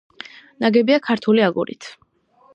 [0.65, 1.93] ნაგებია ქართული აგურით.